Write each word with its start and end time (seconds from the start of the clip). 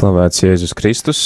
Slavēts 0.00 0.40
Jēzus 0.40 0.72
Kristus. 0.72 1.18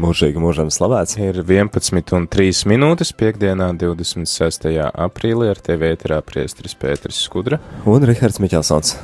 Mūžīgi 0.00 0.40
mūžam 0.40 0.70
slavēts. 0.72 1.18
Ir 1.20 1.42
11 1.42 2.14
un 2.16 2.24
3 2.32 2.62
minūtes 2.70 3.10
piekdienā, 3.20 3.66
26. 3.76 4.64
aprīlī 4.80 5.50
ar 5.52 5.60
tevi 5.60 5.90
ēterā 5.92 6.22
priestris 6.24 6.72
Pēteris 6.72 7.18
Skudra. 7.20 7.58
Un 7.84 8.08
Rihards 8.08 8.40
Miķelsons. 8.40 8.94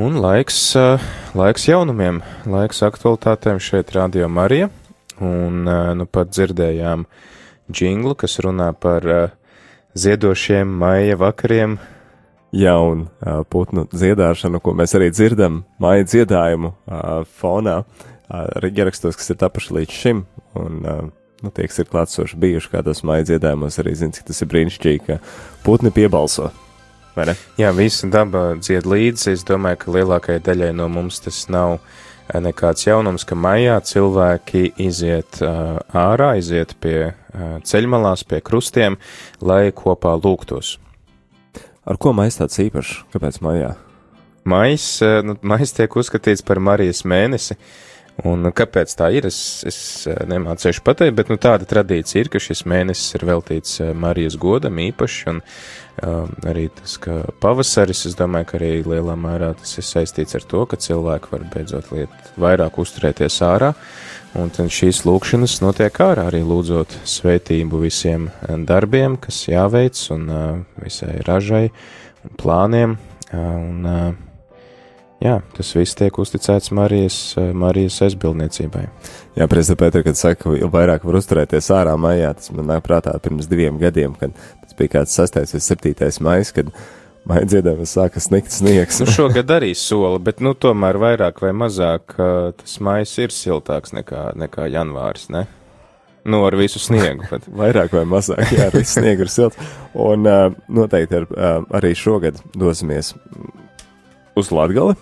Un 0.00 0.16
laiks, 0.24 0.62
laiks 1.36 1.68
jaunumiem, 1.68 2.22
laiks 2.48 2.80
aktualitātēm 2.88 3.60
šeit 3.60 3.92
Radio 3.98 4.32
Marija. 4.32 4.72
Un 5.20 5.68
nu 6.00 6.08
pat 6.08 6.32
dzirdējām 6.32 7.04
džinglu, 7.68 8.16
kas 8.16 8.40
runā 8.40 8.72
par 8.72 9.12
ziedošiem 9.92 10.72
maija 10.72 11.20
vakariem. 11.20 11.76
Jā, 12.56 12.78
un 12.80 13.10
uh, 13.10 13.42
putnu 13.44 13.90
dziedāšanu, 13.92 14.64
ko 14.64 14.72
mēs 14.72 14.96
arī 14.96 15.12
dzirdam, 15.12 15.66
maija 15.84 16.08
dziedājumu 16.08 16.72
uh, 16.72 17.26
fonā. 17.42 17.82
Ierakstos, 18.28 19.16
kas 19.16 19.30
ir 19.32 19.38
tapuši 19.40 19.74
līdz 19.78 19.94
šim, 19.94 20.22
un, 20.60 20.80
nu, 21.42 21.52
tie, 21.54 21.68
kas 21.70 21.80
ir 21.80 21.88
klātsoši 21.88 22.40
bijuši 22.40 22.72
kādos 22.74 23.00
mājas 23.06 23.30
dziedājumos, 23.30 23.78
arī 23.80 23.94
zina, 23.96 24.12
cik 24.16 24.28
tas 24.28 24.42
ir 24.44 24.50
brīnišķīgi, 24.52 25.04
ka 25.06 25.20
putni 25.64 25.92
piebalso. 25.94 26.50
Jā, 27.58 27.72
visa 27.74 28.06
daba 28.12 28.52
dzied 28.60 28.86
līdzi. 28.86 29.32
Es 29.32 29.42
domāju, 29.46 29.80
ka 29.82 29.94
lielākajai 29.96 30.42
daļai 30.46 30.68
no 30.78 30.86
mums 30.92 31.18
tas 31.24 31.40
nav 31.50 31.80
nekāds 32.30 32.84
jaunums, 32.86 33.24
ka 33.26 33.34
maijā 33.34 33.78
cilvēki 33.82 34.68
iziet 34.84 35.40
uh, 35.42 35.80
ārā, 35.96 36.36
iziet 36.38 36.76
pie 36.78 37.08
uh, 37.08 37.56
ceļmalās, 37.66 38.22
pie 38.28 38.38
krustiem, 38.44 39.00
lai 39.40 39.72
kopā 39.74 40.14
lūgtos. 40.20 40.76
Ar 41.88 41.98
ko 41.98 42.12
maijs 42.14 42.38
tāds 42.38 42.60
īpašs? 42.62 43.02
Kāpēc 43.16 43.40
maijā? 43.42 43.72
Maijs, 44.48 44.86
nu, 45.26 45.34
maijs 45.42 45.74
tiek 45.74 45.96
uzskatīts 45.98 46.44
par 46.46 46.60
Marijas 46.62 47.02
mēnesi. 47.08 47.56
Uh, 47.56 47.88
Un 48.26 48.48
kāpēc 48.50 48.90
tā 48.98 49.12
ir, 49.14 49.28
es, 49.28 49.36
es 49.68 49.78
eh, 50.10 50.16
nemācīšu 50.26 50.82
pateikt, 50.82 51.14
bet 51.20 51.28
nu, 51.30 51.36
tāda 51.38 51.68
tradīcija 51.70 52.24
ir, 52.24 52.30
ka 52.32 52.40
šis 52.42 52.64
mēnesis 52.66 53.14
ir 53.14 53.24
veltīts 53.28 53.76
eh, 53.84 53.92
Marijas 53.94 54.34
godam 54.42 54.80
īpaši, 54.82 55.20
un 55.30 55.38
um, 55.38 56.32
arī 56.50 56.66
tas, 56.74 56.96
ka 56.98 57.20
pavasaris, 57.38 58.02
es 58.10 58.18
domāju, 58.18 58.50
ka 58.50 58.58
arī 58.58 58.72
lielā 58.82 59.14
mērā 59.14 59.52
tas 59.60 59.78
ir 59.78 59.86
saistīts 59.86 60.34
ar 60.34 60.48
to, 60.50 60.64
ka 60.66 60.80
cilvēki 60.82 61.30
var 61.30 61.46
beidzot 61.54 61.92
liet 61.94 62.34
vairāk 62.42 62.82
uzturēties 62.82 63.38
ārā, 63.46 63.70
un 64.34 64.50
tad 64.50 64.74
šīs 64.74 65.04
lūkšanas 65.06 65.60
notiek 65.62 66.02
ārā, 66.02 66.26
arī 66.32 66.42
lūdzot 66.42 66.98
svētību 67.06 67.86
visiem 67.86 68.32
darbiem, 68.66 69.14
kas 69.22 69.44
jāveic, 69.46 70.08
un 70.16 70.26
uh, 70.26 70.46
visai 70.82 71.20
ražai 71.22 71.68
un 72.26 72.34
plāniem, 72.42 72.98
uh, 73.30 73.38
un 73.38 73.86
uh, 73.86 74.08
Jā, 75.18 75.40
tas 75.56 75.72
viss 75.74 75.96
tiek 75.98 76.14
uzticēts 76.22 76.70
Marijas, 76.78 77.16
eh, 77.40 77.50
Marijas 77.50 77.96
aizbildniecībai. 78.06 78.84
Jā, 79.34 79.48
prezidents 79.50 79.80
Pēter, 79.80 80.04
kad 80.06 80.18
saka, 80.18 80.44
ka 80.44 80.70
vairāk 80.70 81.06
var 81.06 81.18
uzturēties 81.18 81.72
ārā 81.74 81.96
maijā, 81.98 82.36
tas 82.38 82.52
man 82.54 82.70
nāk 82.70 82.86
prātā 82.86 83.16
pirms 83.22 83.50
diviem 83.50 83.80
gadiem, 83.82 84.14
kad 84.14 84.30
tas 84.62 84.78
bija 84.78 84.94
kāds 84.94 85.18
6. 85.18 85.40
vai 85.56 85.60
7. 85.66 86.22
maijs, 86.22 86.54
kad 86.54 86.70
maija 87.26 87.50
dziedājums 87.50 87.96
sāka 87.98 88.22
snikt 88.22 88.54
sniegs. 88.54 89.00
nu, 89.02 89.10
šogad 89.10 89.50
arī 89.58 89.74
sola, 89.74 90.22
bet 90.22 90.40
nu 90.40 90.54
tomēr 90.54 90.94
vairāk 91.02 91.42
vai 91.42 91.50
mazāk 91.50 92.14
eh, 92.14 92.52
tas 92.62 92.78
maijs 92.78 93.18
ir 93.18 93.34
siltāks 93.34 93.96
nekā, 93.98 94.36
nekā 94.38 94.70
janvāris, 94.70 95.32
ne? 95.34 95.48
Nu, 96.28 96.44
ar 96.46 96.54
visu 96.60 96.78
sniegu. 96.78 97.24
Vairāk 97.60 97.90
vai 97.94 98.04
mazāk, 98.06 98.52
jā, 98.52 98.68
ar 98.68 98.74
visu 98.76 99.00
sniegu 99.00 99.24
ir 99.24 99.30
silts. 99.32 99.56
Un 99.96 100.28
uh, 100.28 100.50
noteikti 100.68 101.22
ar, 101.22 101.24
uh, 101.30 101.62
arī 101.78 101.94
šogad 101.96 102.42
dosimies 102.52 103.14
uz 104.38 104.52
Latgali 104.54 104.96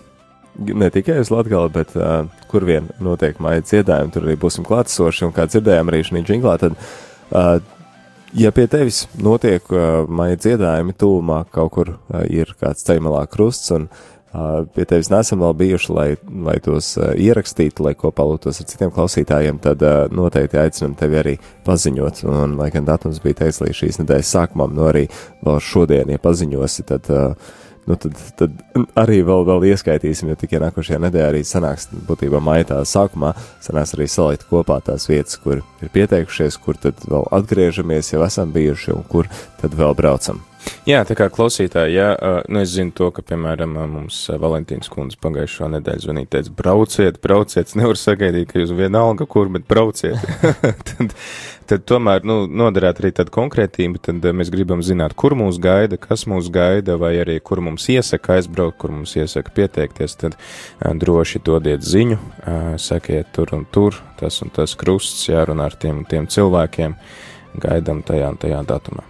ne 0.57 0.89
tikai 0.89 1.19
uz 1.19 1.31
Latviju, 1.31 1.69
bet 1.69 1.95
uh, 1.95 2.25
kur 2.51 2.65
vien 2.65 2.89
notiek 3.03 3.39
māja 3.43 3.63
dziedājumi, 3.65 4.13
tur 4.13 4.27
arī 4.27 4.35
būsim 4.39 4.65
klātesoši. 4.67 5.27
Un 5.27 5.33
kā 5.35 5.47
dzirdējām 5.49 5.91
arī 5.91 6.03
šī 6.07 6.23
džinglā, 6.25 6.57
tad, 6.61 6.77
uh, 7.31 7.57
ja 8.37 8.51
pie 8.55 8.67
tevis 8.71 9.05
notiek 9.21 9.63
uh, 9.73 10.05
māja 10.09 10.39
dziedājumi, 10.43 10.97
tūmā 10.97 11.43
kaut 11.53 11.73
kur 11.77 11.95
uh, 11.97 12.23
ir 12.25 12.55
kāds 12.59 12.85
ceļmalā 12.87 13.25
krusts, 13.33 13.69
un 13.75 13.87
uh, 13.91 14.65
pie 14.73 14.87
tevis 14.89 15.11
nesam 15.13 15.43
vēl 15.45 15.53
bijuši, 15.61 15.93
lai, 15.93 16.07
lai 16.49 16.57
tos 16.63 16.95
uh, 16.97 17.13
ierakstītu, 17.13 17.85
lai 17.85 17.93
kopā 17.99 18.25
lūgtos 18.27 18.61
ar 18.63 18.69
citiem 18.71 18.93
klausītājiem, 18.95 19.61
tad 19.63 19.85
uh, 19.85 20.07
noteikti 20.09 20.61
aicinam 20.63 20.97
tevi 20.97 21.21
arī 21.21 21.37
paziņot. 21.67 22.25
Un, 22.25 22.57
lai 22.59 22.71
gan 22.73 22.89
datums 22.89 23.21
bija 23.23 23.43
teicis 23.43 23.61
līdz 23.65 23.79
šīs 23.83 24.03
nedēļas 24.03 24.35
sākumam, 24.39 24.75
no 24.77 24.89
arī 24.89 25.05
vēl 25.45 25.63
šodien, 25.63 26.13
ja 26.15 26.23
paziņosi, 26.23 26.89
tad. 26.89 27.13
Uh, 27.13 27.63
nu 27.87 27.95
tad, 27.95 28.19
tad 28.39 28.57
arī 28.99 29.21
vēl, 29.27 29.45
vēl 29.47 29.67
ieskaitīsim, 29.71 30.31
jo 30.31 30.37
tikai 30.39 30.59
nākošajā 30.65 30.99
nedēļā 31.05 31.29
arī 31.31 31.43
sanāks, 31.47 31.87
būtībā 32.09 32.41
maijā 32.43 32.81
sākumā 32.87 33.33
sanāks 33.63 33.95
arī 33.95 34.09
salikt 34.11 34.47
kopā 34.51 34.79
tās 34.85 35.07
vietas, 35.09 35.39
kur 35.41 35.63
ir 35.63 35.93
pieteikušies, 35.95 36.59
kur 36.63 36.79
tad 36.81 36.99
vēl 37.07 37.27
atgriežamies, 37.39 38.11
jau 38.13 38.25
esam 38.27 38.51
bijuši 38.55 38.93
un 38.97 39.07
kur 39.07 39.31
tad 39.61 39.77
vēl 39.77 39.95
braucam. 39.97 40.43
Jā, 40.87 41.01
tā 41.03 41.17
kā 41.19 41.25
klausītāji, 41.27 41.97
jā, 41.97 42.05
nu 42.47 42.61
es 42.61 42.71
zinu 42.71 42.93
to, 42.95 43.09
ka, 43.11 43.19
piemēram, 43.27 43.73
mums 43.91 44.21
Valentīnas 44.39 44.87
kundze 44.87 45.17
pagājušo 45.19 45.67
nedēļu 45.73 46.05
zvanīja, 46.05 46.29
teica, 46.37 46.53
brauciet, 46.61 47.19
brauciet, 47.23 47.73
nevar 47.75 47.99
sagaidīt, 47.99 48.47
ka 48.53 48.61
jūs 48.61 48.71
vienalga 48.77 49.27
kur, 49.27 49.51
bet 49.51 49.67
brauciet. 49.67 50.15
tad, 50.91 51.11
tad 51.67 51.83
tomēr, 51.91 52.23
nu, 52.27 52.39
noderēt 52.47 53.03
arī 53.03 53.11
tādu 53.19 53.35
konkrētību, 53.35 53.99
tad 54.07 54.29
mēs 54.31 54.53
gribam 54.53 54.79
zināt, 54.85 55.17
kur 55.19 55.35
mūs 55.35 55.59
gaida, 55.59 55.99
kas 55.99 56.23
mūs 56.31 56.47
gaida, 56.55 56.95
vai 57.01 57.17
arī 57.19 57.35
kur 57.43 57.59
mums 57.67 57.89
iesaka 57.91 58.37
aizbraukt, 58.37 58.79
kur 58.79 58.95
mums 58.95 59.17
iesaka 59.19 59.51
pieteikties, 59.59 60.15
tad 60.23 60.39
droši 60.79 61.43
dodiet 61.43 61.83
ziņu, 61.83 62.21
sakiet 62.79 63.35
tur 63.35 63.51
un 63.59 63.67
tur, 63.67 63.99
tas 64.23 64.39
un 64.39 64.55
tas 64.55 64.79
krusts, 64.79 65.27
jārunā 65.27 65.67
ar 65.67 65.75
tiem 65.75 66.05
un 66.05 66.07
tiem 66.07 66.31
cilvēkiem, 66.31 66.95
gaidam 67.55 68.03
tajā 68.05 68.33
un 68.33 68.41
tajā 68.41 68.63
datumā. 68.67 69.05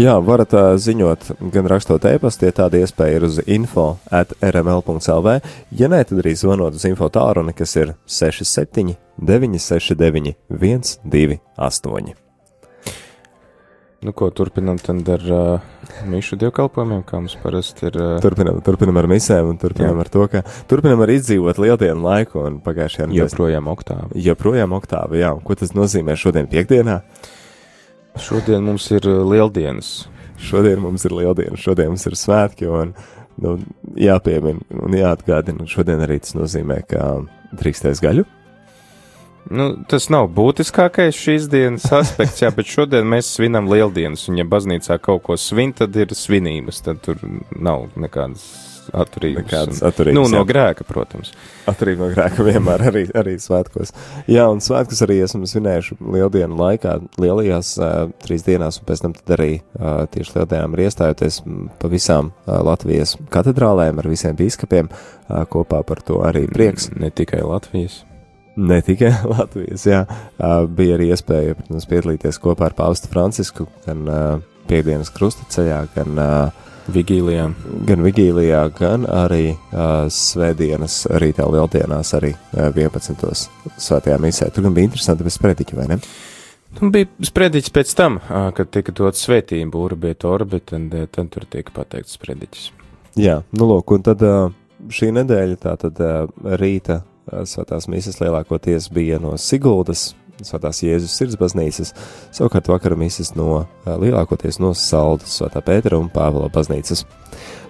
Jā, 0.00 0.16
varat 0.24 0.54
uh, 0.56 0.72
ziņot 0.80 1.28
gan 1.54 1.68
rakstot 1.70 2.06
e-pastu, 2.10 2.48
ja 2.48 2.56
tāda 2.56 2.80
iespēja 2.80 3.20
ir 3.20 3.26
uz 3.28 3.38
info 3.46 3.92
at 4.10 4.32
rml.lv, 4.42 5.36
ja 5.76 5.90
nē, 5.92 6.00
tad 6.08 6.22
arī 6.22 6.34
zvanot 6.38 6.78
uz 6.78 6.86
info 6.88 7.10
tālruni, 7.12 7.54
kas 7.56 7.76
ir 7.78 7.94
67 8.10 8.96
969 9.20 10.34
128. 10.50 12.18
Nu, 14.00 14.14
ko 14.16 14.30
turpinam 14.32 14.78
tad 14.80 15.08
ar 15.12 15.24
uh, 15.28 15.64
mišu 16.08 16.38
dievkalpojumiem, 16.40 17.02
kā 17.04 17.18
mums 17.20 17.34
parasti 17.42 17.84
ir? 17.90 17.98
Uh... 18.00 18.14
Turpinam, 18.24 18.62
turpinam 18.64 18.96
ar 18.96 19.08
misēm 19.12 19.50
un 19.50 19.58
turpinam 19.60 19.98
Jā. 19.98 20.06
ar 20.06 20.10
to, 20.14 20.24
ka 20.32 20.40
turpinam 20.70 21.02
ar 21.04 21.12
izdzīvot 21.12 21.60
lieldienu 21.60 22.00
laiku 22.06 22.40
un 22.46 22.56
pagājušajā 22.64 23.10
nedēļā. 23.10 23.26
Joprojām 23.26 23.68
oktāva. 23.68 24.08
Joprojām 24.16 24.72
oktāva, 24.78 25.20
jā. 25.20 25.34
Un 25.36 25.44
ko 25.44 25.58
tas 25.60 25.76
nozīmē 25.76 26.16
šodien 26.16 26.48
piekdienā? 26.48 26.96
Šodien 28.18 28.64
mums 28.66 28.88
ir 28.90 29.06
uh, 29.06 29.22
lieldienas. 29.28 30.08
Šodien 30.40 30.80
mums 30.80 31.04
ir 31.04 31.14
lieldienas, 31.14 31.60
šodien 31.60 31.92
mums 31.92 32.06
ir 32.08 32.16
svētki, 32.16 32.66
un 32.66 32.94
nu, 33.40 33.56
jāpiemina 34.00 34.82
un 34.82 34.96
jāatgādina. 34.96 35.68
Šodien 35.68 36.00
arī 36.04 36.18
tas 36.24 36.34
nozīmē, 36.38 36.80
ka 36.88 37.10
drīkstēs 37.60 38.00
gaļu. 38.02 38.24
Nu, 39.50 39.70
tas 39.88 40.10
nav 40.12 40.28
būtiskākais 40.36 41.16
šīs 41.16 41.48
dienas 41.50 41.86
aspekts, 41.96 42.42
jā, 42.44 42.50
bet 42.54 42.68
šodien 42.68 43.08
mēs 43.08 43.30
svinam 43.36 43.70
lieldienas, 43.72 44.26
un 44.30 44.40
ja 44.40 44.46
baznīcā 44.48 45.00
kaut 45.02 45.24
ko 45.26 45.38
svin, 45.40 45.72
tad 45.76 45.96
ir 45.96 46.12
svinības, 46.16 46.82
tad 46.86 47.00
tur 47.04 47.22
nav 47.56 47.88
nekādas 47.98 48.69
atturības. 48.92 49.44
Nekādas 49.44 49.82
atturības. 49.86 50.16
Nu, 50.16 50.26
no 50.32 50.42
grēka, 50.48 50.84
protams. 50.88 51.32
Atturība 51.70 52.06
no 52.06 52.10
grēka 52.14 52.46
vienmēr 52.46 52.84
arī, 52.90 53.04
arī 53.16 53.36
svētkos. 53.42 53.94
Jā, 54.30 54.46
un 54.52 54.62
svētkus 54.64 55.02
arī 55.06 55.20
esam 55.24 55.46
svinējuši 55.48 55.98
lieldienu 56.00 56.58
laikā, 56.60 56.96
lielajās 57.20 57.72
uh, 57.78 58.12
trīs 58.24 58.44
dienās, 58.46 58.80
un 58.80 58.88
pēc 58.90 59.04
tam 59.06 59.16
arī 59.36 59.50
uh, 59.60 60.04
tieši 60.12 60.36
lieldienām 60.38 60.76
ir 60.76 60.84
iestājoties 60.88 61.40
pa 61.80 61.90
visām 61.92 62.30
uh, 62.32 62.60
Latvijas 62.66 63.16
katedrālēm 63.32 64.02
ar 64.02 64.10
visiem 64.10 64.38
bīskapiem 64.38 64.90
uh, 64.90 65.42
kopā 65.50 65.82
par 65.86 66.04
to 66.06 66.22
arī 66.26 66.46
prieks. 66.50 66.90
Ne 66.96 67.12
tikai 67.14 67.42
Latvijas. 67.46 68.02
Ne 68.60 68.80
tikai 68.84 69.12
Latvijas, 69.34 69.86
jā. 69.86 70.04
Uh, 70.36 70.64
bija 70.66 70.98
arī 70.98 71.10
iespēja, 71.14 71.56
protams, 71.58 71.88
piedalīties 71.90 72.40
kopā 72.42 72.70
ar 72.70 72.76
Pāvestu 72.78 73.10
Francisku 73.12 73.68
gan 73.86 74.08
uh, 74.08 74.40
piekdienas 74.70 75.12
krustaceļā, 75.14 75.84
gan 75.94 76.20
uh, 76.20 76.66
Vigīlijā. 76.94 77.46
Gan 77.88 78.02
Vigīlijā, 78.04 78.62
gan 78.78 79.06
arī 79.08 79.52
uh, 79.52 80.08
Svētdienas 80.12 81.02
rītā 81.22 81.46
lieldienās, 81.50 82.12
arī 82.18 82.34
uh, 82.34 82.68
11. 82.74 83.24
svētajā 83.80 84.18
misē. 84.22 84.50
Tur 84.54 84.66
gan 84.68 84.76
bija 84.76 84.90
interesanti 84.90 85.26
bez 85.26 85.38
sprediķa, 85.38 85.78
vai 85.78 85.88
ne? 85.92 86.00
Nu, 86.78 86.90
bija 86.94 87.08
sprediķis 87.26 87.74
pēc 87.74 87.94
tam, 87.98 88.20
uh, 88.22 88.50
kad 88.56 88.70
tika 88.74 88.94
dots 88.96 89.26
svētība 89.26 89.80
urbiet 89.80 90.26
orbit, 90.28 90.74
un 90.76 90.88
uh, 90.92 91.06
tad 91.10 91.32
tur 91.34 91.46
tika 91.50 91.74
pateikts 91.80 92.18
sprediķis. 92.18 92.70
Jā, 93.18 93.40
nu 93.58 93.70
lūk, 93.72 93.96
un 93.96 94.06
tad 94.06 94.22
uh, 94.26 94.52
šī 94.90 95.10
nedēļa, 95.18 95.60
tā 95.64 95.76
tad 95.80 95.98
uh, 96.04 96.26
rīta 96.60 97.02
svētās 97.30 97.86
misas 97.90 98.18
lielākoties 98.22 98.88
bija 98.94 99.20
no 99.22 99.36
Siguldas, 99.38 100.10
Svētās 100.46 100.82
Jēzus 100.84 101.14
sirds 101.16 101.38
baznīcas, 101.40 101.94
savukārt 102.36 102.70
vakara 102.72 102.98
misijas 102.98 103.34
no 103.38 103.64
lielākoties 103.86 104.60
no 104.62 104.74
Saldas, 104.78 105.38
Svētā 105.38 105.62
Pētera 105.64 106.00
un 106.00 106.10
Pāvila 106.12 106.50
baznīcas. 106.52 107.04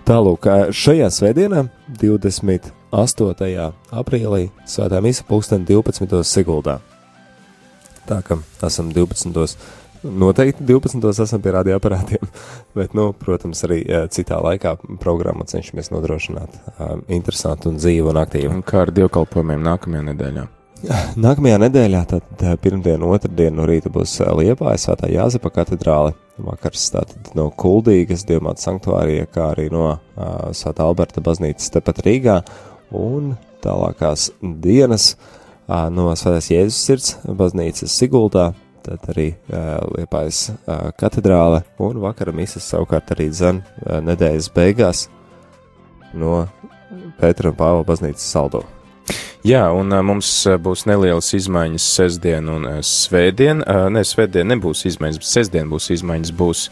Tālūk, 0.08 0.46
šajā 0.74 1.10
svētdienā, 1.12 1.66
28. 2.00 2.78
8. 2.90 3.72
aprīlī 3.94 4.48
Svētā 4.66 4.98
Mīsa 5.02 5.22
pulksten 5.28 5.62
12. 5.66 6.24
Siguldā. 6.26 6.80
Tā 8.08 8.18
kā 8.26 8.40
esam 8.66 8.90
12. 8.90 9.54
Noteikti 10.02 10.64
12. 10.66 11.10
esam 11.22 11.42
pie 11.44 11.52
radioaparātiem, 11.54 12.30
bet, 12.78 12.96
nu, 12.98 13.10
protams, 13.14 13.62
arī 13.68 13.82
citā 14.10 14.40
laikā 14.42 14.74
programmu 15.02 15.46
cenšamies 15.46 15.92
nodrošināt 15.94 16.56
um, 16.72 17.04
interesantu 17.12 17.70
un 17.70 17.78
dzīvu 17.78 18.10
un 18.10 18.22
aktīvu. 18.24 18.54
Un 18.56 18.64
kā 18.66 18.86
ar 18.86 18.94
dievkalpojumiem 18.96 19.62
nākamajā 19.68 20.08
nedēļā? 20.10 20.48
Nākamajā 21.24 21.58
nedēļā, 21.60 22.00
tad 22.08 22.44
pirmdien, 22.62 23.02
otrdien 23.04 23.56
no 23.56 23.66
rīta 23.68 23.90
būs 23.92 24.14
Liepāja 24.38 24.80
Svētā 24.80 25.10
Jāzepa 25.12 25.50
katedrāle, 25.52 26.14
vakars 26.40 26.86
tātad 26.94 27.28
no 27.36 27.50
Kuldīgas, 27.52 28.24
Dievmāta 28.28 28.64
sanktuārija, 28.64 29.26
kā 29.32 29.50
arī 29.52 29.68
no 29.72 29.84
uh, 29.90 30.00
Svētā 30.56 30.86
Alberta 30.86 31.22
baznīcas 31.24 31.72
tepat 31.74 32.00
Rīgā, 32.06 32.38
un 32.96 33.34
tālākās 33.64 34.30
dienas 34.40 35.12
uh, 35.18 35.90
no 35.92 36.08
Svētās 36.16 36.50
Jēzus 36.52 36.80
sirds 36.88 37.12
baznīcas 37.28 38.00
Sigultā, 38.00 38.50
tad 38.86 39.04
arī 39.12 39.34
uh, 39.34 39.76
Liepājas 39.98 40.46
uh, 40.54 40.88
katedrāle, 40.96 41.60
un 41.82 42.00
vakara 42.06 42.32
misas 42.32 42.64
savukārt 42.72 43.12
arī 43.12 43.28
dzen 43.34 43.60
uh, 43.60 44.00
nedēļas 44.08 44.52
beigās 44.56 45.08
no 46.16 46.46
Pētera 47.20 47.52
un 47.52 47.58
Pāvila 47.60 47.86
baznīcas 47.86 48.32
saldo. 48.32 48.64
Jā, 49.46 49.62
un 49.72 49.88
mums 50.04 50.28
būs 50.60 50.82
nelielas 50.84 51.30
izmaiņas 51.32 51.84
sestdien 51.96 52.48
un 52.52 52.66
svētdien. 52.84 53.62
Uh, 53.64 53.86
ne, 53.88 54.02
svētdien 54.04 54.50
nebūs 54.52 54.84
izmaiņas, 54.90 55.20
bet 55.22 55.30
sestdien 55.30 55.70
būs 55.72 55.88
izmaiņas. 55.94 56.32
Būs 56.36 56.66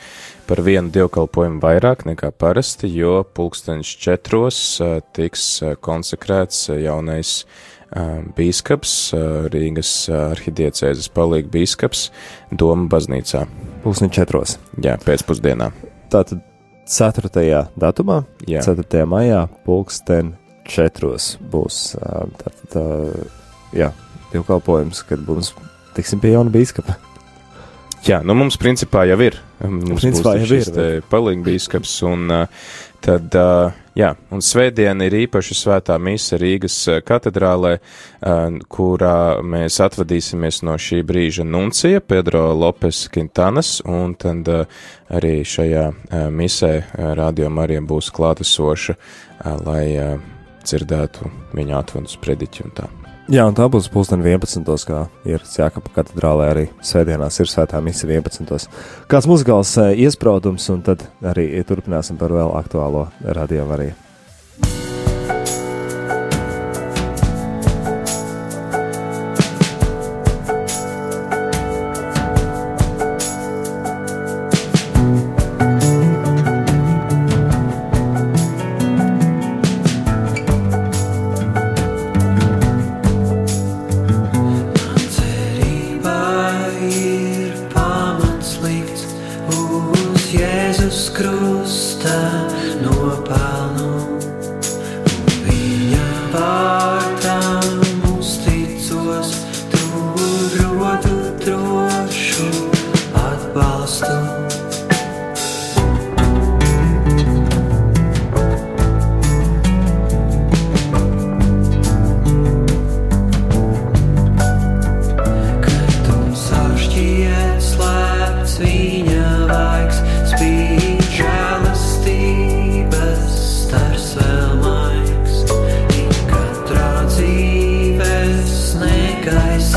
par 0.48 0.60
vienu 0.66 0.92
dievkalpojumu 0.92 1.62
vairāk 1.64 2.04
nekā 2.08 2.28
parasti, 2.36 2.90
jo 2.92 3.22
pulkstenis 3.36 3.88
četros 4.00 4.58
tiks 5.16 5.46
konsekrēts 5.84 6.68
jaunais 6.76 7.42
bīskaps, 8.36 8.94
Rīgas 9.52 9.92
arhidiecēzes 10.12 11.08
palīga 11.12 11.48
bīskaps 11.52 12.08
Doma 12.52 12.88
baznīcā. 12.92 13.46
Pulkstenis 13.84 14.16
četros. 14.16 14.58
Jā, 14.84 14.98
pēcpusdienā. 15.04 15.70
Tātad 16.12 16.44
4. 16.88 17.64
datumā, 17.76 18.22
Jā. 18.48 18.60
4. 18.64 19.04
maijā, 19.08 19.46
pulksten 19.64 20.34
četros 20.68 21.36
būs 21.52 21.96
tātad, 22.40 22.78
jā, 23.76 23.92
dievkalpojums, 24.32 25.02
kad 25.08 25.24
mums 25.26 25.54
tiksim 25.96 26.20
pie 26.22 26.36
jauna 26.36 26.52
bīskapa. 26.54 26.98
Jā, 28.06 28.20
nu 28.22 28.36
mums 28.38 28.54
principā 28.60 29.02
jau 29.08 29.18
ir. 29.24 29.40
Mums 29.64 30.04
principā 30.04 30.36
būs 30.38 30.46
šis 30.52 30.68
palīga 31.10 31.42
bīskaps 31.48 31.96
un 32.06 32.30
tad, 33.02 33.34
jā, 33.98 34.12
un 34.30 34.44
svētdien 34.44 35.02
ir 35.02 35.16
īpaši 35.24 35.56
svētā 35.58 35.96
mīsa 35.98 36.38
Rīgas 36.38 36.76
katedrālē, 37.08 37.74
kurā 38.70 39.18
mēs 39.42 39.80
atvadīsimies 39.82 40.62
no 40.68 40.78
šī 40.78 41.02
brīža 41.08 41.46
nuncija 41.46 42.00
Pedro 42.00 42.46
Lopes 42.54 43.08
Quintanas, 43.10 43.80
un 43.82 44.14
tad 44.14 44.46
arī 44.46 45.40
šajā 45.42 45.88
misē 46.30 46.72
Radio 47.18 47.50
Marija 47.50 47.82
būs 47.82 48.12
klātesoša, 48.14 48.98
lai 49.66 49.86
dzirdētu 50.68 51.30
viņa 51.56 51.82
atvadus 51.82 52.18
prediķi 52.22 52.66
un 52.66 52.74
tā. 52.76 52.88
Jā, 53.28 53.42
un 53.44 53.52
tā 53.52 53.66
būs 53.68 53.90
pulksten 53.92 54.22
11. 54.24 54.64
kā 54.88 55.02
ir 55.28 55.42
Jākapa 55.44 55.92
katedrālē 55.98 56.46
arī 56.48 56.64
svētdienās 56.80 57.36
ir 57.42 57.52
svētā 57.52 57.82
mise 57.84 58.08
11. 58.08 58.72
Kāds 59.04 59.28
muzikāls 59.28 59.74
iespraudums, 60.00 60.70
un 60.72 60.80
tad 60.86 61.04
arī 61.20 61.50
turpināsim 61.68 62.16
par 62.16 62.32
vēl 62.32 62.56
aktuālo 62.56 63.10
radio 63.20 63.68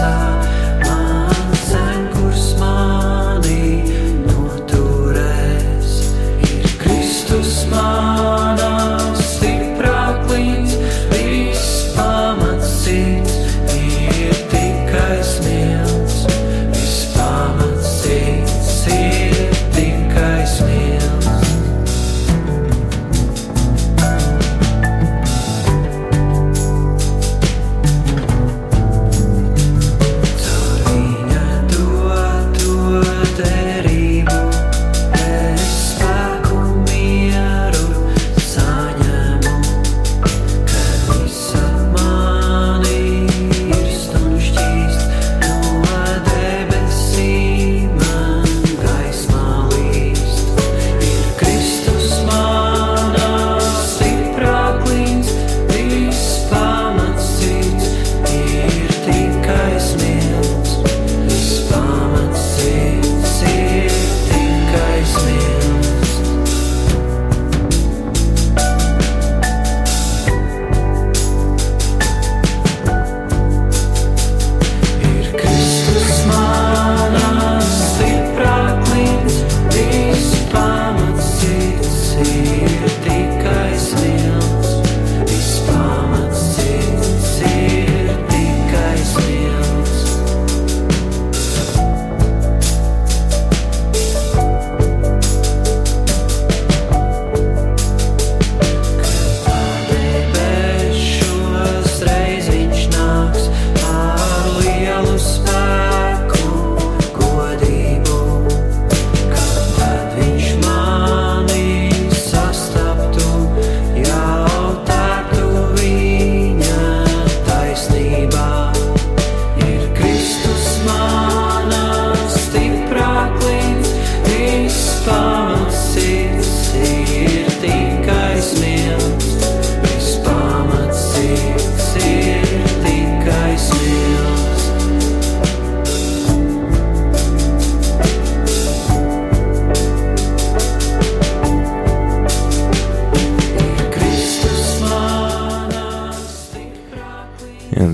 아! 0.03 0.60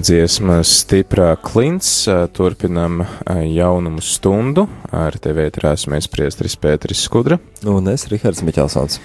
Dziesma 0.08 0.62
stiprā 0.64 1.34
klints, 1.44 2.06
turpinam 2.32 3.02
jaunumu 3.28 4.00
stundu, 4.00 4.64
ar 4.96 5.18
tevi 5.20 5.44
ētrās 5.50 5.84
mēs 5.92 6.08
priestris 6.08 6.56
Pēteris 6.64 7.02
Skudra. 7.04 7.36
Un 7.68 7.90
es, 7.92 8.06
Rihards 8.08 8.40
Miķelsons. 8.48 9.02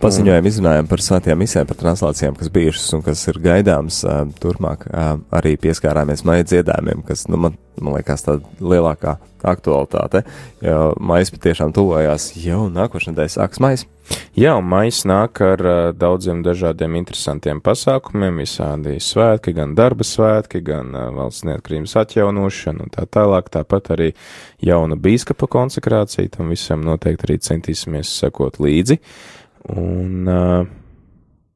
Paziņojumu 0.00 0.48
izrunājām 0.48 0.88
par 0.88 1.04
svētajām 1.04 1.42
misēm, 1.44 1.68
par 1.68 1.76
translācijām, 1.82 2.32
kas 2.40 2.48
bijušas 2.54 2.96
un 2.96 3.04
kas 3.04 3.28
ir 3.28 3.42
gaidāms 3.44 4.00
uh, 4.08 4.22
turpmāk. 4.40 4.86
Arī 5.36 5.58
pieskārāmies 5.60 6.24
maija 6.24 6.48
dziedājumiem, 6.48 7.04
kas, 7.04 7.26
nu, 7.28 7.42
man, 7.44 7.60
man 7.76 7.98
liekas, 7.98 8.24
tāda 8.24 8.56
lielākā 8.64 9.18
aktualitāte, 9.52 10.24
jo 10.64 10.94
maija 10.96 11.28
patiešām 11.36 11.76
tuvojās 11.76 12.30
jau 12.40 12.70
nākošais 12.72 13.12
nedēļas 13.12 13.36
sāks 13.42 13.60
maija. 13.60 13.84
Jā, 14.34 14.56
un 14.58 14.66
maija 14.66 15.06
nāk 15.08 15.38
ar 15.44 15.60
uh, 15.62 15.76
daudziem 15.94 16.42
dažādiem 16.44 16.96
interesantiem 16.98 17.60
pasākumiem, 17.64 18.42
visādi 18.42 18.96
svētki, 18.98 19.54
gan 19.56 19.76
darba 19.78 20.04
svētki, 20.06 20.60
gan 20.66 20.90
uh, 20.90 21.08
valsts 21.14 21.46
neatkarības 21.48 21.96
atjaunošana 22.02 22.84
un 22.84 22.92
tā 22.94 23.06
tālāk. 23.06 23.52
Tāpat 23.54 23.92
arī 23.94 24.10
jauna 24.64 24.98
bīskapa 25.00 25.48
konsekrācija, 25.50 26.32
tam 26.34 26.50
visam 26.52 26.84
noteikti 26.84 27.28
arī 27.28 27.38
centīsimies 27.46 28.10
sekot 28.20 28.58
līdzi. 28.58 28.98
Un, 29.72 30.28
uh, 30.28 30.66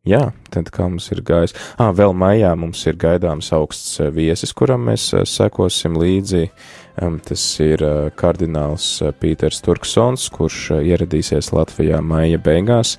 jā, 0.08 0.24
tad 0.54 0.70
kā 0.72 0.88
mums 0.88 1.10
ir 1.12 1.24
gājis? 1.26 1.56
Ah, 1.76 1.90
vēl 1.90 2.14
maijā 2.16 2.54
mums 2.56 2.86
ir 2.86 2.96
gaidāms 3.00 3.50
augsts 3.58 3.98
viesis, 4.14 4.54
kuram 4.56 4.86
mēs 4.88 5.10
uh, 5.18 5.26
sekosim 5.28 5.98
līdzi. 5.98 6.46
Um, 6.48 6.86
tas 7.24 7.44
ir 7.62 7.84
uh, 7.84 8.10
kardināls 8.18 8.90
uh, 9.02 9.14
Pīters 9.14 9.62
Turksons, 9.64 10.28
kurš 10.34 10.60
uh, 10.74 10.82
ieradīsies 10.82 11.52
Latvijā 11.54 12.02
maija 12.04 12.40
beigās 12.42 12.96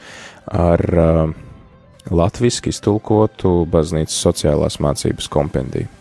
ar 0.49 0.81
latviski 2.09 2.71
iztulkotu 2.73 3.67
baznīcas 3.69 4.17
sociālās 4.23 4.79
mācības 4.81 5.29
kompendiju 5.29 5.98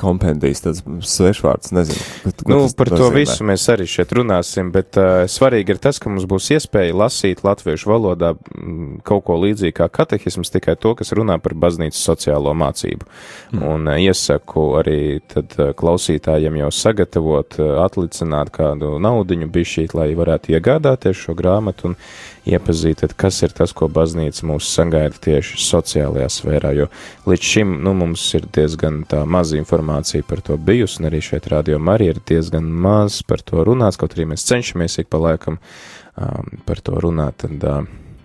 kompendijas, 0.00 0.60
tāds 0.64 0.82
svešvārds, 0.84 1.72
nezinu. 1.76 2.32
Ko 2.42 2.52
nu, 2.52 2.58
par 2.76 2.90
to 2.92 2.98
nozīmē. 3.00 3.22
visu 3.22 3.46
mēs 3.48 3.64
arī 3.72 3.86
šeit 3.88 4.12
runāsim, 4.16 4.70
bet 4.74 4.98
uh, 5.00 5.24
svarīgi 5.30 5.74
ir 5.74 5.80
tas, 5.82 6.00
ka 6.02 6.12
mums 6.12 6.26
būs 6.28 6.50
iespēja 6.56 6.96
lasīt 6.96 7.42
latviešu 7.46 7.90
valodā 7.90 8.34
m, 8.36 8.42
mm, 8.60 8.90
kaut 9.08 9.24
ko 9.28 9.38
līdzīgu 9.40 9.78
kā 9.80 9.88
katehisms, 10.00 10.52
tikai 10.52 10.76
to, 10.80 10.94
kas 10.98 11.14
runā 11.16 11.38
par 11.42 11.56
baznīcas 11.56 12.04
sociālo 12.10 12.52
mācību. 12.56 13.08
Mm. 13.56 13.64
Un 13.72 13.90
uh, 13.90 13.98
iesaku 14.04 14.68
arī 14.82 15.00
tad 15.32 15.56
uh, 15.56 15.72
klausītājiem 15.76 16.60
jau 16.60 16.70
sagatavot, 16.82 17.58
uh, 17.62 17.74
atlicināt 17.86 18.52
kādu 18.54 18.96
naudiņu 19.02 19.50
bišķīt, 19.52 19.96
lai 19.96 20.10
varētu 20.18 20.56
iegādāties 20.56 21.24
šo 21.26 21.36
grāmatu 21.38 21.92
un 21.92 22.00
iepazīt, 22.46 23.00
tad 23.02 23.14
kas 23.18 23.40
ir 23.46 23.54
tas, 23.56 23.72
ko 23.76 23.88
baznīca 23.92 24.46
mūs 24.48 24.68
sagaida 24.70 25.18
tieši 25.26 25.58
sociālajā 25.62 26.28
sfērā, 26.32 26.72
jo 26.76 26.88
līdz 27.26 27.50
šim, 27.52 27.76
nu, 27.84 27.94
mums 27.98 28.24
ir 28.38 28.46
diezgan 28.54 29.02
tā 29.10 29.24
maza 29.26 29.58
informācija 29.58 30.26
par 30.26 30.42
to 30.46 30.58
bijusi, 30.58 31.00
un 31.00 31.10
arī 31.10 31.22
šeit 31.24 31.48
rādio 31.52 31.80
arī 31.92 32.10
ir 32.12 32.22
diezgan 32.28 32.66
maz 32.66 33.22
par 33.26 33.42
to 33.46 33.64
runāts, 33.66 33.98
kaut 34.00 34.16
arī 34.16 34.28
mēs 34.32 34.46
cenšamies 34.48 35.00
ik 35.02 35.10
pa 35.12 35.22
laikam 35.22 35.58
um, 35.58 36.54
par 36.68 36.82
to 36.84 37.00
runāt, 37.02 37.42
tad, 37.42 37.66
uh, 37.66 37.82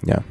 jā. 0.07 0.21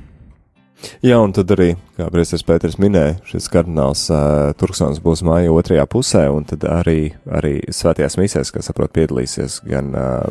Jā, 1.04 1.18
un 1.20 1.32
tad 1.36 1.50
arī, 1.54 1.74
kā 1.96 2.08
Brīsīs 2.12 2.44
Pēters 2.46 2.78
minēja, 2.80 3.18
šis 3.28 3.48
kardināls 3.52 4.06
uh, 4.12 4.50
Turksons 4.60 5.00
būs 5.04 5.22
māja 5.26 5.52
otrajā 5.52 5.86
pusē, 5.90 6.26
un 6.32 6.46
tad 6.48 6.64
arī, 6.68 7.12
arī 7.28 7.54
svētajās 7.72 8.16
misēs, 8.20 8.52
kas, 8.54 8.68
saprot, 8.70 8.92
piedalīsies 8.96 9.60
gan 9.68 9.92
uh, 9.96 10.26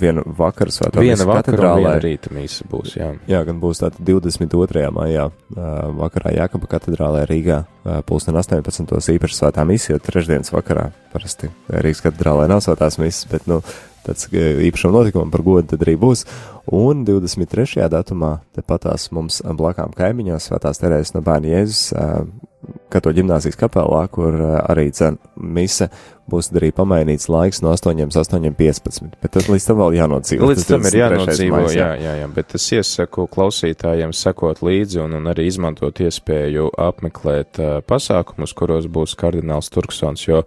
vienu 0.00 0.24
vakaru 0.38 0.74
svētā 0.74 1.02
viena 1.04 1.26
vakara 1.28 1.74
viena 1.78 1.96
rīta 2.02 2.32
mīsa 2.34 2.66
būs, 2.70 2.96
jā. 2.98 3.12
Jā, 3.30 3.42
gan 3.46 3.60
būs 3.62 3.82
tātad 3.82 4.02
22. 4.06 4.86
maijā 4.94 5.28
uh, 5.30 5.66
vakarā 6.02 6.34
Jākapa 6.40 6.70
katedrālē 6.76 7.26
Rīgā 7.30 7.62
uh, 7.62 8.00
pulksten 8.06 8.36
18. 8.36 8.96
īpaši 9.16 9.38
svētā 9.40 9.66
misija, 9.68 9.96
jo 9.96 10.04
trešdienas 10.06 10.54
vakarā 10.54 10.90
parasti 11.14 11.50
Rīgas 11.70 12.02
katedrālē 12.08 12.48
nav 12.50 12.64
svētās 12.66 12.98
misas, 13.02 13.28
bet, 13.30 13.46
nu, 13.50 13.62
tāds 14.06 14.30
īpašam 14.32 14.94
notikumam 14.94 15.32
par 15.34 15.44
godu 15.46 15.74
tad 15.74 15.84
arī 15.86 15.96
būs. 16.00 16.24
Un 16.74 17.04
23. 17.06 17.86
datumā 17.92 18.38
tepatās 18.56 19.10
mums 19.14 19.42
blakām 19.58 19.94
kaimiņās 19.96 20.50
Svētās 20.50 20.82
Terēzes 20.82 21.14
no 21.14 21.22
bērna 21.26 21.52
Jēzus 21.52 21.92
Kato 22.92 23.10
ģimnāzijas 23.16 23.58
kapelā, 23.58 24.04
kur 24.12 24.36
arī 24.62 24.90
cen 24.94 25.18
mise 25.36 25.88
būs 26.30 26.50
arī 26.54 26.72
pamainīts 26.74 27.28
laiks 27.30 27.60
no 27.62 27.72
8 27.74 28.00
līdz 28.02 28.18
8.15. 28.22 29.18
Bet 29.22 29.34
tad 29.36 29.50
līdz 29.50 29.66
tam 29.68 29.80
vēl 29.82 29.98
jānodzīvo. 30.00 30.48
Līdz 30.50 30.66
tam 30.68 30.86
ir 30.88 30.98
jānodzīvo, 31.00 31.60
mais, 31.60 31.74
jā, 31.76 31.90
jā, 32.02 32.14
jā, 32.20 32.30
bet 32.38 32.56
es 32.58 32.66
iesaku 32.74 33.26
klausītājiem 33.32 34.14
sekot 34.16 34.62
līdzi 34.66 35.02
un, 35.04 35.18
un 35.20 35.30
arī 35.32 35.46
izmantot 35.50 36.02
iespēju 36.02 36.70
apmeklēt 36.86 37.62
uh, 37.62 37.76
pasākumus, 37.86 38.56
kuros 38.58 38.90
būs 38.90 39.14
kardināls 39.18 39.70
Turksons, 39.74 40.26
jo 40.26 40.42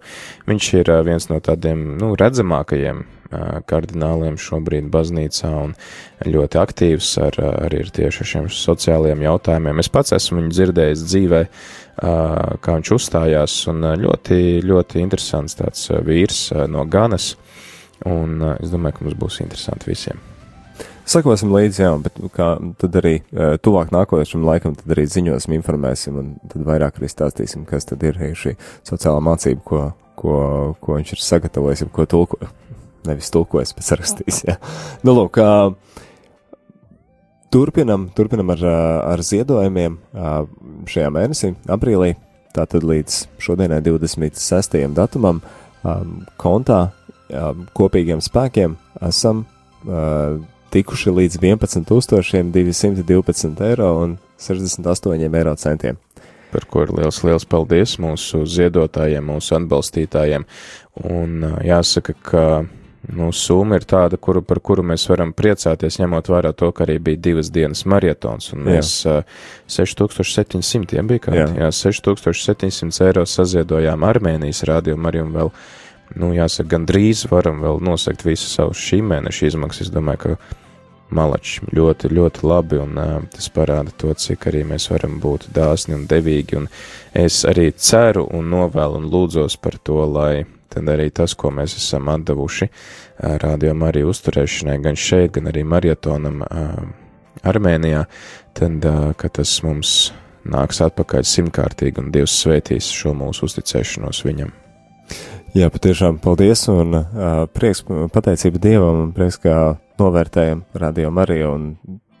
viņš 0.50 0.74
ir 0.82 0.92
uh, 0.92 1.00
viens 1.06 1.30
no 1.32 1.40
tādiem, 1.44 1.88
nu, 2.00 2.12
redzamākajiem 2.20 3.06
kardināliem 3.70 4.38
šobrīd 4.40 4.88
baznīcā 4.90 5.50
un 5.62 5.74
ļoti 6.26 6.58
aktīvs 6.60 7.10
ar, 7.22 7.38
arī 7.66 7.84
ar 7.84 7.92
tieši 7.94 8.26
šiem 8.32 8.48
sociālajiem 8.50 9.22
jautājumiem. 9.22 9.82
Es 9.82 9.90
pats 9.92 10.14
esmu 10.16 10.40
viņu 10.40 10.54
dzirdējis 10.56 11.04
dzīvē, 11.06 11.42
kā 12.00 12.78
viņš 12.78 12.90
uzstājās, 12.96 13.54
un 13.72 13.84
ļoti, 14.00 14.60
ļoti 14.64 15.02
interesants 15.04 15.58
tāds 15.58 15.90
vīrs 16.06 16.48
no 16.72 16.86
Ganas, 16.88 17.34
un 18.08 18.40
es 18.56 18.72
domāju, 18.72 18.96
ka 18.96 19.06
mums 19.06 19.18
būs 19.20 19.40
interesanti 19.44 19.90
visiem. 19.90 20.20
Sakosim 21.10 21.50
līdzi, 21.50 21.82
jā, 21.82 21.90
bet 21.98 22.18
kā 22.36 22.52
tad 22.78 22.96
arī 23.00 23.16
tuvāk 23.64 23.90
nākošam 23.90 24.44
laikam 24.46 24.76
tad 24.78 24.92
arī 24.94 25.08
ziņosim, 25.10 25.56
informēsim 25.56 26.20
un 26.20 26.28
tad 26.52 26.62
vairāk 26.68 27.00
arī 27.00 27.08
stāstīsim, 27.10 27.64
kas 27.66 27.88
tad 27.88 28.04
ir 28.06 28.20
šī 28.38 28.54
sociālā 28.86 29.18
mācība, 29.26 29.64
ko, 29.66 29.80
ko, 30.20 30.36
ko 30.78 30.98
viņš 31.00 31.14
ir 31.16 31.24
sagatavojis, 31.26 31.82
ko 31.90 32.06
tulko, 32.06 32.38
nevis 33.08 33.32
tulkojis, 33.34 33.74
bet 33.74 33.90
rakstījis. 33.98 34.42
Ja. 34.46 34.56
Nu, 35.02 35.16
lūk, 35.18 35.40
turpinam, 37.50 38.10
turpinam 38.16 38.50
ar, 38.54 38.60
ar 39.14 39.20
ziedojumiem 39.26 39.98
šajā 40.90 41.10
mēnesī, 41.14 41.48
aprīlī, 41.70 42.10
tātad 42.56 42.82
līdz 42.86 43.12
šodienai 43.42 43.80
26. 43.86 44.94
datumam, 44.96 45.36
kontā 46.40 46.80
kopīgiem 47.76 48.20
spēkiem 48.22 48.76
esam 49.06 49.36
tikuši 50.70 51.10
līdz 51.16 51.34
11,212 51.42 53.64
eiro 53.66 53.88
un 54.04 54.10
68 54.38 55.34
eiro 55.34 55.54
centiem 55.58 55.96
par 56.50 56.64
ko 56.66 56.82
ir 56.82 56.90
liels, 56.94 57.22
liels 57.22 57.44
paldies 57.46 57.98
mūsu 58.02 58.42
ziedotājiem, 58.42 59.22
mūsu 59.22 59.54
atbalstītājiem. 59.54 60.42
Un 61.06 61.46
jāsaka, 61.62 62.10
ka 62.26 62.66
Nu, 63.08 63.30
summa 63.32 63.78
ir 63.80 63.86
tāda, 63.88 64.18
kuru, 64.20 64.42
par 64.44 64.58
kuru 64.60 64.82
mēs 64.84 65.06
varam 65.08 65.30
priecāties, 65.32 65.96
ņemot 66.02 66.28
vērā 66.28 66.50
to, 66.52 66.68
ka 66.76 66.84
arī 66.84 66.98
bija 67.00 67.20
divas 67.30 67.48
dienas 67.52 67.86
marietons, 67.88 68.50
un 68.52 68.66
mēs 68.66 68.90
uh, 69.08 69.22
6700, 69.72 70.98
ja 70.98 71.04
bija 71.08 71.24
kā, 71.24 71.36
jā. 71.38 71.46
jā, 71.62 71.70
6700 71.72 73.06
eiro 73.08 73.24
saziedojām 73.24 74.04
Armēnijas 74.04 74.66
rādījumu 74.68 75.08
arī 75.08 75.24
un 75.24 75.32
vēl, 75.38 75.52
nu, 76.20 76.30
jāsaka, 76.36 76.68
gan 76.76 76.84
drīz 76.90 77.24
varam 77.32 77.64
vēl 77.64 77.80
nosegt 77.88 78.26
visu 78.28 78.52
savu 78.52 78.76
šī 78.76 79.00
mēneša 79.14 79.48
izmaksas. 79.48 79.88
Es 79.88 79.94
domāju, 79.96 80.36
ka 80.36 80.60
malači 81.16 81.64
ļoti, 81.72 82.12
ļoti 82.20 82.46
labi, 82.52 82.84
un 82.84 83.00
uh, 83.00 83.16
tas 83.32 83.48
parāda 83.56 83.96
to, 83.96 84.12
cik 84.12 84.44
arī 84.52 84.66
mēs 84.68 84.90
varam 84.92 85.16
būt 85.24 85.48
dāsni 85.56 85.96
un 85.96 86.04
devīgi, 86.10 86.60
un 86.60 86.68
es 87.16 87.46
arī 87.48 87.70
ceru 87.72 88.28
un 88.28 88.52
novēlu 88.52 89.00
un 89.00 89.08
lūdzos 89.08 89.56
par 89.56 89.80
to, 89.80 90.04
lai 90.04 90.44
tad 90.70 90.88
arī 90.92 91.10
tas, 91.14 91.34
ko 91.34 91.52
mēs 91.54 91.76
esam 91.78 92.08
atdevuši 92.12 92.70
rādījumam 93.42 93.88
arī 93.90 94.04
uzturēšanai, 94.08 94.78
gan 94.84 94.98
šeit, 94.98 95.34
gan 95.36 95.50
arī 95.50 95.66
marietonam 95.66 96.42
Armēnijā, 97.46 98.04
tad, 98.56 98.86
ka 99.16 99.30
tas 99.40 99.52
mums 99.64 99.94
nāks 100.48 100.80
atpakaļ 100.84 101.26
simtkārtīgi 101.28 102.02
un 102.02 102.10
Dievs 102.14 102.34
svētīs 102.42 102.88
šo 102.94 103.14
mūsu 103.16 103.48
uzticēšanos 103.48 104.24
viņam. 104.26 104.52
Jā, 105.56 105.66
patiešām 105.72 106.20
paldies 106.22 106.62
un 106.70 106.94
uh, 106.94 107.08
prieks, 107.50 107.82
pateicība 108.14 108.60
Dievam 108.62 109.00
un 109.06 109.10
prieks, 109.14 109.40
ka 109.42 109.74
novērtējam 109.98 110.62
rādījumu 110.78 111.22
arī 111.24 111.40
un 111.48 111.64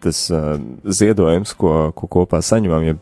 tas 0.02 0.24
uh, 0.34 0.56
ziedojums, 0.82 1.52
ko, 1.60 1.92
ko 1.94 2.08
kopā 2.10 2.40
saņemam, 2.42 2.88
ja 2.88 2.96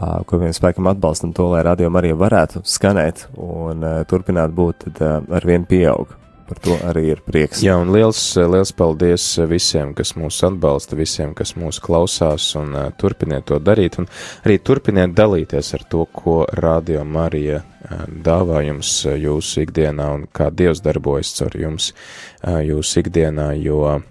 ko 0.00 0.40
viens 0.40 0.56
spēkam 0.56 0.88
atbalstam 0.90 1.34
to, 1.36 1.50
lai 1.52 1.64
radio 1.66 1.90
arī 2.00 2.14
varētu 2.16 2.64
skanēt 2.64 3.26
un 3.36 3.84
turpināt 4.08 4.54
būt, 4.56 4.88
tad 4.96 5.28
ar 5.28 5.46
vien 5.46 5.66
pieaug. 5.68 6.16
Par 6.50 6.58
to 6.58 6.74
arī 6.82 7.04
ir 7.12 7.20
prieks. 7.22 7.60
Jā, 7.62 7.76
un 7.78 7.92
liels, 7.94 8.18
liels 8.34 8.72
paldies 8.74 9.22
visiem, 9.46 9.92
kas 9.94 10.16
mūs 10.18 10.40
atbalsta, 10.48 10.96
visiem, 10.98 11.30
kas 11.38 11.52
mūs 11.54 11.78
klausās, 11.78 12.48
un 12.58 12.74
uh, 12.74 12.88
turpiniet 12.98 13.46
to 13.46 13.60
darīt, 13.62 14.00
un 14.02 14.08
arī 14.42 14.56
turpiniet 14.58 15.14
dalīties 15.14 15.70
ar 15.78 15.84
to, 15.92 16.08
ko 16.10 16.40
Radio 16.58 17.04
Marija 17.06 17.60
uh, 17.62 18.02
dāvā 18.26 18.64
jums 18.66 18.90
uh, 19.06 19.14
jūsu 19.14 19.62
ikdienā, 19.62 20.08
un 20.16 20.26
kā 20.34 20.50
Dievs 20.50 20.82
darbojas 20.82 21.30
caur 21.38 21.54
jums 21.54 21.92
uh, 21.92 22.58
jūsu 22.66 23.04
ikdienā, 23.04 23.52
jo 23.62 23.84
uh, 23.86 24.02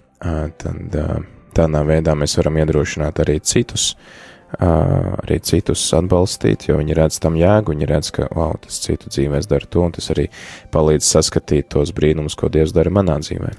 tad 0.64 0.96
uh, 0.96 1.20
tādā 1.52 1.84
veidā 1.92 2.16
mēs 2.16 2.40
varam 2.40 2.56
iedrošināt 2.64 3.20
arī 3.20 3.36
citus 3.44 3.90
uh, 3.92 4.29
arī 4.58 5.38
citus 5.46 5.82
atbalstīt, 5.94 6.66
jo 6.68 6.78
viņi 6.80 6.96
redz 6.98 7.20
tam 7.22 7.36
jēgu, 7.38 7.74
viņi 7.74 7.88
redz, 7.90 8.10
ka, 8.16 8.28
wow, 8.34 8.56
tas 8.62 8.80
citu 8.82 9.10
dzīvēs 9.12 9.48
dara 9.50 9.68
to, 9.70 9.84
un 9.86 9.94
tas 9.94 10.10
arī 10.14 10.26
palīdz 10.74 11.06
saskatīt 11.06 11.70
tos 11.74 11.94
brīnumus, 11.96 12.36
ko 12.38 12.50
Dievs 12.52 12.74
dara 12.76 12.92
manā 12.92 13.20
dzīvē. 13.22 13.52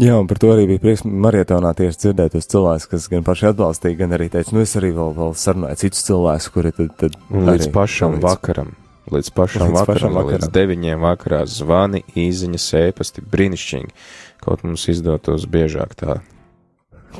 Jā, 0.00 0.16
un 0.16 0.26
par 0.28 0.38
to 0.40 0.48
arī 0.54 0.64
bija 0.70 0.80
prieks 0.80 1.04
marietonā 1.04 1.74
tieši 1.76 2.06
dzirdēt 2.06 2.32
tos 2.32 2.48
cilvēkus, 2.48 2.88
kas 2.88 3.10
gan 3.12 3.26
paši 3.26 3.50
atbalstīja, 3.50 3.98
gan 3.98 4.16
arī 4.16 4.30
teica, 4.32 4.54
nu 4.56 4.64
es 4.64 4.72
arī 4.80 4.88
vēl, 4.96 5.12
vēl 5.18 5.34
sarunāju 5.36 5.82
citus 5.84 6.06
cilvēkus, 6.08 6.48
kuri 6.54 6.72
tad, 6.78 6.94
tad 7.02 7.18
un 7.28 7.44
līdz 7.50 7.68
arī, 7.68 7.74
pašam 7.76 8.16
līdz... 8.16 8.24
vakaram. 8.24 8.72
Līdz 9.12 9.32
pašam 9.36 9.66
līdz 9.66 9.76
vakaram, 9.76 9.92
pašam 9.92 10.16
vakaram, 10.16 10.38
līdz 10.38 10.52
deviņiem 10.54 11.04
vakarā 11.04 11.42
zvani, 11.50 12.04
īziņas, 12.16 12.68
ēpasti, 12.80 13.24
brīnišķīgi. 13.34 13.96
Kaut 14.42 14.64
mums 14.64 14.88
izdotos 14.88 15.44
biežāk 15.50 15.92
tā 15.98 16.22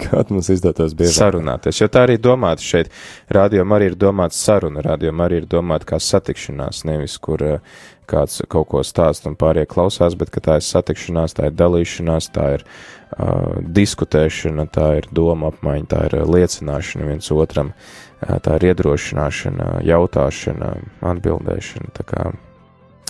Kā 0.00 0.22
mums 0.30 0.48
izdotos 0.52 0.94
bieži 0.96 1.18
sarunāties, 1.18 1.80
jo 1.82 1.88
tā 1.92 2.06
arī 2.06 2.18
domāts 2.22 2.64
šeit. 2.64 2.88
Radio 3.32 3.64
arī 3.76 3.90
ir 3.92 3.96
domāts 4.00 4.40
saruna, 4.40 4.84
radio 4.84 5.12
arī 5.24 5.42
ir 5.42 5.48
domāta 5.50 5.92
kā 5.92 5.98
satikšanās, 6.00 6.84
nevis 6.88 7.18
kur 7.22 7.42
uh, 7.44 7.82
kāds 8.08 8.42
kaut 8.52 8.68
ko 8.72 8.82
stāst 8.86 9.26
un 9.28 9.36
pārējie 9.38 9.70
klausās, 9.70 10.16
bet 10.18 10.32
ka 10.32 10.42
tā 10.44 10.58
ir 10.60 10.66
satikšanās, 10.66 11.36
tā 11.38 11.50
ir 11.50 11.58
dalīšanās, 11.58 12.30
tā 12.34 12.46
ir 12.58 12.64
uh, 12.64 13.58
diskutēšana, 13.80 14.68
tā 14.72 14.88
ir 15.00 15.10
doma 15.14 15.52
apmaiņa, 15.52 15.90
tā 15.92 16.06
ir 16.08 16.16
liecināšana 16.28 17.10
viens 17.10 17.32
otram, 17.34 17.72
uh, 17.72 18.38
tā 18.44 18.56
ir 18.58 18.70
iedrošināšana, 18.72 19.74
jautāšana, 19.88 20.72
atbildēšana. 21.12 21.92
Tā 21.98 22.08
kā 22.08 22.32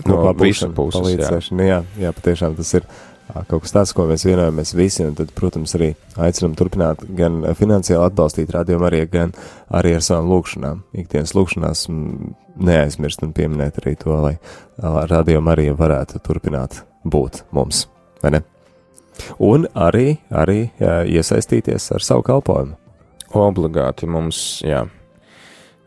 no 0.09 0.21
visu 0.39 0.71
puses. 0.75 1.15
Jā. 1.19 1.65
jā, 1.67 1.81
jā, 2.01 2.13
patiešām 2.17 2.57
tas 2.59 2.75
ir 2.79 2.87
kaut 3.49 3.65
kas 3.65 3.75
tāds, 3.75 3.93
ko 3.97 4.07
mēs 4.11 4.27
vienojamies 4.27 4.75
visi, 4.77 5.05
un 5.07 5.17
tad, 5.19 5.33
protams, 5.37 5.75
arī 5.79 5.93
aicinam 6.21 6.55
turpināt 6.59 7.05
gan 7.19 7.43
finansiāli 7.59 8.05
atbalstīt 8.05 8.53
rādījumu 8.55 8.89
arī, 8.89 9.03
gan 9.13 9.35
arī 9.73 9.95
ar 9.97 10.05
savām 10.05 10.31
lūkšanām. 10.33 10.83
Ikdienas 11.03 11.35
lūkšanās 11.37 11.87
neaizmirst 12.63 13.25
un 13.27 13.35
pieminēt 13.37 13.81
arī 13.83 13.97
to, 14.01 14.15
lai 14.27 14.35
rādījumu 14.83 15.55
arī 15.55 15.69
varētu 15.77 16.23
turpināt 16.27 16.83
būt 17.05 17.45
mums, 17.57 17.87
vai 18.23 18.37
ne? 18.37 18.43
Un 19.43 19.67
arī, 19.77 20.17
arī 20.31 20.65
jā, 20.81 21.03
iesaistīties 21.19 21.91
ar 21.97 22.05
savu 22.05 22.25
kalpojumu. 22.27 22.79
Obligāti 23.39 24.09
mums, 24.09 24.61
jā, 24.65 24.85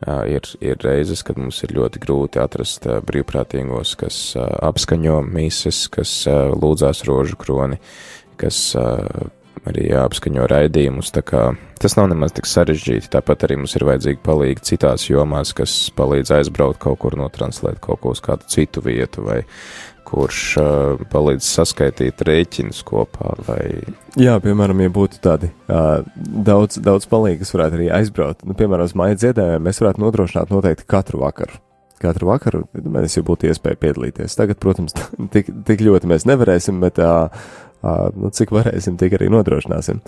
ir, 0.03 0.49
ir 0.61 0.83
reizes, 0.83 1.23
kad 1.25 1.39
mums 1.39 1.61
ir 1.65 1.75
ļoti 1.77 2.01
grūti 2.03 2.41
atrast 2.41 2.87
brīvprātīgos, 3.07 3.95
kas 3.99 4.19
apskaņo 4.37 5.21
mises, 5.27 5.85
kas 5.93 6.23
lūdzās 6.27 7.05
rožu 7.07 7.39
kroni, 7.39 7.79
kas 8.39 8.75
arī 9.65 9.89
apskaņo 9.97 10.45
raidījumus. 10.51 11.11
Tas 11.15 11.97
nav 11.97 12.09
nemaz 12.11 12.35
tik 12.35 12.47
sarežģīti. 12.49 13.09
Tāpat 13.13 13.47
arī 13.47 13.59
mums 13.61 13.75
ir 13.77 13.85
vajadzīgi 13.87 14.21
palīgi 14.25 14.65
citās 14.71 15.07
jomās, 15.09 15.53
kas 15.57 15.73
palīdz 15.97 16.35
aizbraukt 16.39 16.81
kaut 16.85 17.01
kur, 17.01 17.17
notranslēt 17.19 17.81
kaut 17.83 18.03
ko 18.03 18.13
uz 18.15 18.21
kādu 18.25 18.47
citu 18.51 18.83
vietu 18.85 19.25
vai 19.25 19.41
kurš 20.05 20.41
uh, 20.61 21.03
palīdz 21.11 21.47
saskaitīt 21.47 22.23
rēķinus 22.27 22.81
kopā. 22.87 23.35
Vai... 23.47 23.61
Jā, 24.19 24.37
piemēram, 24.43 24.83
ja 24.85 24.93
būtu 24.93 25.21
tādi 25.23 25.51
uh, 25.67 26.05
daudz, 26.15 26.79
daudz 26.83 27.09
palīgi, 27.11 27.41
kas 27.43 27.55
varētu 27.55 27.79
arī 27.79 27.91
aizbraukt, 27.99 28.45
nu, 28.47 28.57
piemēram, 28.57 28.89
uz 28.89 28.95
mājas 28.97 29.21
dziedājumiem, 29.23 29.67
mēs 29.67 29.81
varētu 29.83 30.03
nodrošināt 30.05 30.53
noteikti 30.53 30.87
katru 30.95 31.23
vakaru. 31.25 31.61
Katru 32.01 32.27
vakaru 32.27 32.65
mēs 32.75 33.15
jau 33.15 33.23
būtu 33.25 33.47
iespēja 33.49 33.79
piedalīties. 33.81 34.35
Tagad, 34.37 34.59
protams, 34.61 34.95
tik, 35.33 35.51
tik 35.67 35.85
ļoti 35.85 36.11
mēs 36.11 36.27
nevarēsim, 36.29 36.81
bet 36.83 36.99
uh, 37.03 37.27
uh, 37.85 38.07
nu, 38.15 38.31
cik 38.35 38.53
varēsim, 38.55 38.97
tik 39.01 39.17
arī 39.17 39.29
nodrošināsim. 39.33 40.01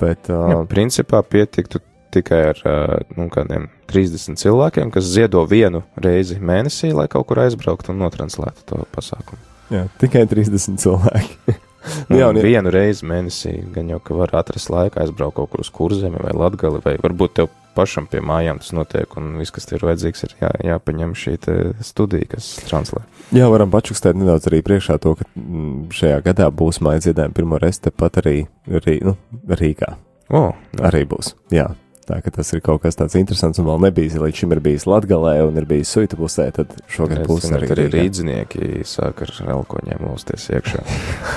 Bet, 0.00 0.30
uh, 0.32 0.50
ja, 0.52 0.64
principā 0.70 1.22
pietiktu 1.26 1.82
tikai 2.14 2.40
ar 2.50 2.60
nu, 3.16 3.28
kādiem 3.32 3.68
30 3.90 4.38
cilvēkiem, 4.40 4.92
kas 4.94 5.08
ziedo 5.10 5.44
vienu 5.50 5.82
reizi 6.00 6.38
mēnesī, 6.42 6.92
lai 6.96 7.08
kaut 7.10 7.28
kur 7.30 7.42
aizbrauktu 7.44 7.94
un 7.94 8.02
notranslētu 8.04 8.66
to 8.68 8.84
pasākumu. 8.94 9.42
Jā, 9.70 9.86
tikai 10.02 10.24
30 10.30 10.80
cilvēki. 10.82 11.56
nu, 12.10 12.18
jā, 12.18 12.28
un 12.28 12.40
vienu 12.42 12.72
reizi 12.74 13.06
mēnesī 13.08 13.54
gan 13.74 13.90
jau, 13.94 14.00
ka 14.02 14.18
var 14.18 14.34
atrast 14.42 14.70
laiku 14.72 15.00
aizbraukt 15.02 15.38
kaut 15.38 15.52
kur 15.52 15.64
uz 15.64 15.70
kurzemi 15.74 16.20
vai 16.22 16.34
latgali, 16.36 16.82
vai 16.84 16.96
varbūt 17.00 17.36
tev 17.38 17.50
pašam 17.74 18.06
pie 18.10 18.20
mājām 18.24 18.58
tas 18.60 18.72
notiek, 18.74 19.12
un 19.18 19.36
viss, 19.38 19.52
kas 19.54 19.68
ir 19.70 19.84
vajadzīgs, 19.86 20.24
ir 20.26 20.34
jā, 20.42 20.50
jāpaņem 20.72 21.14
šī 21.18 21.36
studija, 21.86 22.32
kas 22.34 22.52
translē. 22.66 23.04
Jā, 23.36 23.46
varam 23.52 23.70
pačukstēt 23.72 24.18
nedaudz 24.18 24.50
arī 24.50 24.62
priekšā 24.66 24.98
to, 25.02 25.14
ka 25.20 25.28
mm, 25.38 25.90
šajā 25.94 26.18
gadā 26.26 26.50
būs 26.50 26.82
mājas 26.84 27.06
dziedājumi 27.06 27.36
pirmo 27.36 27.60
reizi 27.62 27.86
tepat 27.86 28.20
arī, 28.24 28.36
arī 28.80 28.98
nu, 29.06 29.14
Rīgā. 29.46 29.94
O, 30.30 30.50
jā. 30.50 30.82
arī 30.90 31.04
būs, 31.10 31.34
jā. 31.54 31.70
Tā 32.10 32.16
ka 32.24 32.30
tas 32.34 32.48
ir 32.50 32.58
kaut 32.66 32.80
kas 32.82 32.96
tāds 32.98 33.14
interesants 33.14 33.60
un 33.62 33.68
vēl 33.68 33.84
nebijis. 33.84 34.16
Līdz 34.18 34.40
šim 34.40 34.50
ir 34.56 34.60
bijis 34.64 34.82
Latgalē 34.90 35.36
un 35.46 35.54
ir 35.60 35.66
bijis 35.70 35.92
Suita 35.94 36.16
pusē, 36.18 36.48
tad 36.56 36.72
šogad 36.90 37.22
būs 37.28 37.44
arī. 37.54 37.68
Arī 37.70 37.84
rīdzinieki 37.92 38.82
sāk 38.88 39.22
ar 39.22 39.30
elkoņiem 39.54 40.02
mūsties 40.08 40.48
iekšā. 40.56 40.82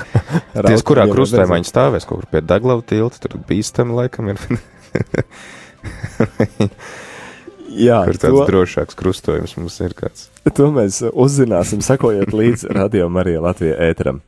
Ties, 0.66 0.82
kurā 0.88 1.06
krustojumā 1.12 1.60
viņi 1.60 1.70
stāvēs, 1.70 2.08
kaut 2.10 2.24
kur 2.24 2.30
pie 2.32 2.42
Daglava 2.42 2.82
tilta, 2.90 3.22
tur 3.22 3.38
bīstami 3.52 3.94
laikam 4.00 4.32
ir. 4.34 4.42
Jā, 7.74 8.00
kur 8.10 8.18
tāds 8.18 8.40
to, 8.40 8.48
drošāks 8.50 8.98
krustojums 8.98 9.54
mums 9.60 9.78
ir 9.86 9.94
kāds. 9.98 10.26
To 10.58 10.72
mēs 10.74 11.04
uzzināsim, 11.10 11.86
sakojot 11.86 12.34
līdz 12.34 12.66
Radio 12.80 13.12
Marija 13.14 13.46
Latvija 13.46 13.78
ēteram. 13.92 14.24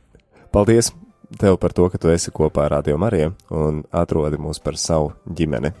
Paldies 0.54 0.92
tev 1.42 1.58
par 1.58 1.74
to, 1.74 1.90
ka 1.90 1.98
tu 1.98 2.14
esi 2.14 2.30
kopā 2.30 2.68
ar 2.68 2.78
Radio 2.78 3.02
Mariju 3.02 3.34
un 3.50 3.82
atrodi 3.90 4.38
mūs 4.38 4.62
par 4.62 4.78
savu 4.78 5.10
ģimeni. 5.26 5.74